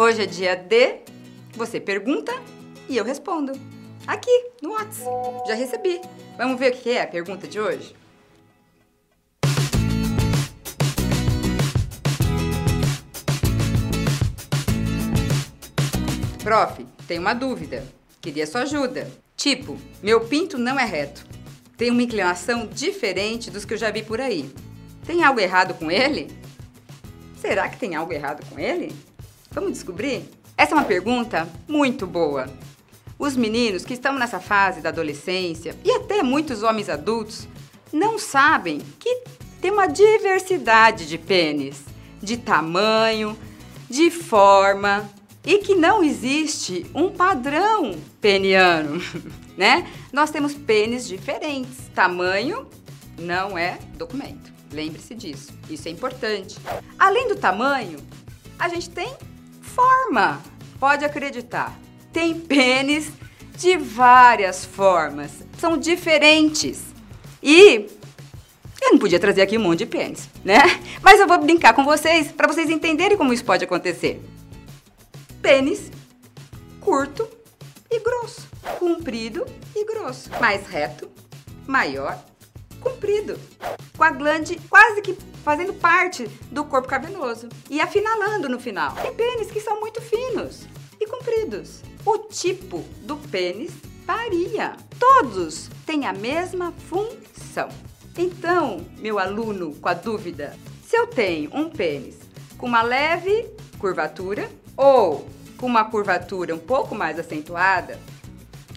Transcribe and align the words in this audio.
Hoje 0.00 0.22
é 0.22 0.26
dia 0.26 0.54
de 0.54 1.00
você 1.56 1.80
pergunta 1.80 2.32
e 2.88 2.96
eu 2.96 3.04
respondo. 3.04 3.50
Aqui, 4.06 4.30
no 4.62 4.70
WhatsApp. 4.70 5.48
Já 5.48 5.54
recebi. 5.54 6.00
Vamos 6.36 6.56
ver 6.56 6.72
o 6.72 6.76
que 6.76 6.90
é 6.90 7.02
a 7.02 7.06
pergunta 7.08 7.48
de 7.48 7.58
hoje? 7.58 7.96
Prof, 16.44 16.86
tem 17.08 17.18
uma 17.18 17.34
dúvida. 17.34 17.84
Queria 18.20 18.46
sua 18.46 18.60
ajuda. 18.60 19.10
Tipo, 19.36 19.76
meu 20.00 20.28
pinto 20.28 20.56
não 20.56 20.78
é 20.78 20.84
reto. 20.84 21.26
Tem 21.76 21.90
uma 21.90 22.04
inclinação 22.04 22.68
diferente 22.68 23.50
dos 23.50 23.64
que 23.64 23.74
eu 23.74 23.78
já 23.78 23.90
vi 23.90 24.04
por 24.04 24.20
aí. 24.20 24.48
Tem 25.04 25.24
algo 25.24 25.40
errado 25.40 25.74
com 25.74 25.90
ele? 25.90 26.28
Será 27.40 27.68
que 27.68 27.80
tem 27.80 27.96
algo 27.96 28.12
errado 28.12 28.48
com 28.48 28.60
ele? 28.60 28.94
Vamos 29.58 29.72
descobrir? 29.72 30.22
Essa 30.56 30.70
é 30.70 30.74
uma 30.76 30.84
pergunta 30.84 31.48
muito 31.66 32.06
boa. 32.06 32.48
Os 33.18 33.34
meninos 33.34 33.84
que 33.84 33.94
estão 33.94 34.16
nessa 34.16 34.38
fase 34.38 34.80
da 34.80 34.90
adolescência 34.90 35.74
e 35.84 35.90
até 35.90 36.22
muitos 36.22 36.62
homens 36.62 36.88
adultos 36.88 37.48
não 37.92 38.20
sabem 38.20 38.80
que 39.00 39.24
tem 39.60 39.72
uma 39.72 39.88
diversidade 39.88 41.08
de 41.08 41.18
pênis, 41.18 41.82
de 42.22 42.36
tamanho, 42.36 43.36
de 43.90 44.12
forma 44.12 45.10
e 45.44 45.58
que 45.58 45.74
não 45.74 46.04
existe 46.04 46.86
um 46.94 47.10
padrão 47.10 47.96
peniano, 48.20 49.02
né? 49.58 49.90
Nós 50.12 50.30
temos 50.30 50.54
pênis 50.54 51.08
diferentes. 51.08 51.90
Tamanho 51.92 52.64
não 53.18 53.58
é 53.58 53.76
documento. 53.96 54.52
Lembre-se 54.72 55.16
disso. 55.16 55.52
Isso 55.68 55.88
é 55.88 55.90
importante. 55.90 56.56
Além 56.96 57.26
do 57.26 57.34
tamanho, 57.34 57.98
a 58.56 58.68
gente 58.68 58.88
tem 58.90 59.08
forma. 59.78 60.42
Pode 60.80 61.04
acreditar. 61.04 61.78
Tem 62.12 62.34
pênis 62.34 63.12
de 63.56 63.76
várias 63.76 64.64
formas. 64.64 65.30
São 65.56 65.78
diferentes. 65.78 66.82
E 67.40 67.86
eu 68.82 68.92
não 68.92 68.98
podia 68.98 69.20
trazer 69.20 69.42
aqui 69.42 69.56
um 69.56 69.62
monte 69.62 69.80
de 69.80 69.86
pênis, 69.86 70.28
né? 70.44 70.58
Mas 71.00 71.20
eu 71.20 71.28
vou 71.28 71.38
brincar 71.38 71.74
com 71.74 71.84
vocês 71.84 72.32
para 72.32 72.48
vocês 72.48 72.68
entenderem 72.68 73.16
como 73.16 73.32
isso 73.32 73.44
pode 73.44 73.64
acontecer. 73.64 74.20
Pênis 75.40 75.90
curto 76.80 77.28
e 77.90 78.00
grosso, 78.00 78.48
comprido 78.78 79.46
e 79.76 79.84
grosso, 79.84 80.30
mais 80.40 80.66
reto, 80.66 81.08
maior, 81.66 82.18
comprido, 82.80 83.38
com 83.96 84.04
a 84.04 84.10
glande 84.10 84.60
quase 84.68 85.02
que 85.02 85.14
fazendo 85.44 85.74
parte 85.74 86.28
do 86.50 86.64
corpo 86.64 86.88
cavernoso 86.88 87.48
e 87.70 87.80
afinalando 87.80 88.48
no 88.48 88.60
final. 88.60 88.94
Tem 88.96 89.14
pênis 89.14 89.50
que 89.50 89.60
são 89.60 89.80
muito 89.80 90.00
finos 90.00 90.66
e 91.00 91.06
compridos. 91.06 91.82
O 92.04 92.18
tipo 92.18 92.84
do 93.02 93.16
pênis 93.16 93.72
varia. 94.04 94.76
Todos 94.98 95.68
têm 95.84 96.06
a 96.06 96.12
mesma 96.12 96.72
função. 96.72 97.68
Então, 98.16 98.84
meu 98.98 99.18
aluno 99.18 99.74
com 99.76 99.88
a 99.88 99.94
dúvida, 99.94 100.56
se 100.86 100.96
eu 100.96 101.06
tenho 101.06 101.50
um 101.54 101.68
pênis 101.68 102.16
com 102.56 102.66
uma 102.66 102.82
leve 102.82 103.46
curvatura 103.78 104.50
ou 104.76 105.28
com 105.56 105.66
uma 105.66 105.84
curvatura 105.84 106.54
um 106.54 106.58
pouco 106.58 106.94
mais 106.94 107.18
acentuada, 107.18 107.98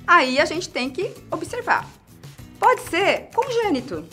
aí 0.06 0.40
a 0.40 0.46
gente 0.46 0.70
tem 0.70 0.90
que 0.90 1.14
observar. 1.32 1.90
Pode 2.62 2.82
ser 2.92 3.30
congênito, 3.34 4.08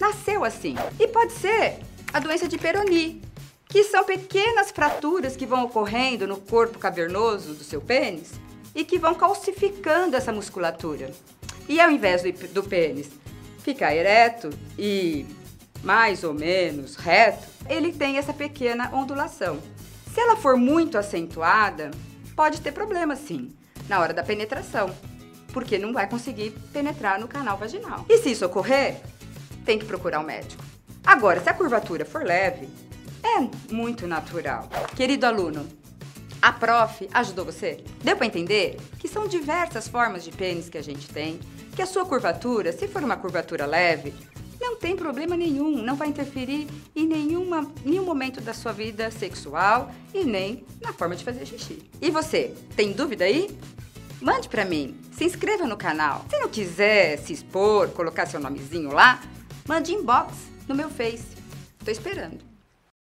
nasceu 0.00 0.42
assim. 0.42 0.74
E 0.98 1.06
pode 1.06 1.32
ser 1.34 1.78
a 2.12 2.18
doença 2.18 2.48
de 2.48 2.58
Peroni, 2.58 3.22
que 3.68 3.84
são 3.84 4.02
pequenas 4.02 4.72
fraturas 4.72 5.36
que 5.36 5.46
vão 5.46 5.66
ocorrendo 5.66 6.26
no 6.26 6.36
corpo 6.36 6.80
cavernoso 6.80 7.54
do 7.54 7.62
seu 7.62 7.80
pênis 7.80 8.32
e 8.74 8.84
que 8.84 8.98
vão 8.98 9.14
calcificando 9.14 10.16
essa 10.16 10.32
musculatura. 10.32 11.12
E 11.68 11.80
ao 11.80 11.92
invés 11.92 12.22
do 12.50 12.64
pênis 12.64 13.08
ficar 13.60 13.94
ereto 13.94 14.50
e 14.76 15.24
mais 15.84 16.24
ou 16.24 16.34
menos 16.34 16.96
reto, 16.96 17.46
ele 17.68 17.92
tem 17.92 18.18
essa 18.18 18.32
pequena 18.32 18.92
ondulação. 18.92 19.60
Se 20.12 20.18
ela 20.20 20.34
for 20.34 20.56
muito 20.56 20.98
acentuada, 20.98 21.92
pode 22.34 22.60
ter 22.60 22.72
problema 22.72 23.14
sim 23.14 23.52
na 23.88 24.00
hora 24.00 24.12
da 24.12 24.24
penetração, 24.24 24.92
porque 25.52 25.78
não 25.78 25.92
vai 25.92 26.08
conseguir 26.08 26.50
penetrar 26.72 27.20
no 27.20 27.28
canal 27.28 27.56
vaginal. 27.56 28.04
E 28.08 28.18
se 28.18 28.30
isso 28.30 28.46
ocorrer, 28.46 29.00
tem 29.64 29.78
que 29.78 29.84
procurar 29.84 30.20
um 30.20 30.24
médico. 30.24 30.62
Agora, 31.04 31.40
se 31.40 31.48
a 31.48 31.54
curvatura 31.54 32.04
for 32.04 32.24
leve, 32.24 32.68
é 33.22 33.72
muito 33.72 34.06
natural. 34.06 34.68
Querido 34.96 35.26
aluno, 35.26 35.66
a 36.40 36.52
prof 36.52 37.08
ajudou 37.12 37.44
você? 37.44 37.84
Deu 38.02 38.16
para 38.16 38.26
entender 38.26 38.76
que 38.98 39.06
são 39.06 39.28
diversas 39.28 39.86
formas 39.86 40.24
de 40.24 40.32
pênis 40.32 40.68
que 40.68 40.78
a 40.78 40.82
gente 40.82 41.08
tem, 41.08 41.38
que 41.74 41.82
a 41.82 41.86
sua 41.86 42.04
curvatura, 42.04 42.72
se 42.72 42.88
for 42.88 43.02
uma 43.02 43.16
curvatura 43.16 43.64
leve, 43.64 44.12
não 44.60 44.76
tem 44.76 44.94
problema 44.94 45.36
nenhum, 45.36 45.82
não 45.82 45.96
vai 45.96 46.08
interferir 46.08 46.68
em 46.94 47.06
nenhuma, 47.06 47.68
nenhum 47.84 48.04
momento 48.04 48.40
da 48.40 48.54
sua 48.54 48.72
vida 48.72 49.10
sexual 49.10 49.92
e 50.14 50.24
nem 50.24 50.64
na 50.80 50.92
forma 50.92 51.16
de 51.16 51.24
fazer 51.24 51.44
xixi. 51.46 51.82
E 52.00 52.10
você, 52.10 52.54
tem 52.76 52.92
dúvida 52.92 53.24
aí? 53.24 53.50
Mande 54.20 54.48
para 54.48 54.64
mim, 54.64 54.96
se 55.22 55.26
inscreva 55.26 55.68
no 55.68 55.76
canal. 55.76 56.24
Se 56.28 56.36
não 56.40 56.48
quiser 56.48 57.16
se 57.18 57.32
expor, 57.32 57.90
colocar 57.90 58.26
seu 58.26 58.40
nomezinho 58.40 58.92
lá, 58.92 59.22
mande 59.68 59.92
inbox 59.92 60.34
no 60.66 60.74
meu 60.74 60.90
Face. 60.90 61.36
Tô 61.84 61.92
esperando. 61.92 62.51